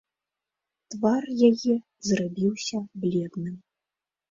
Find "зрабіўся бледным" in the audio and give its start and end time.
2.09-3.55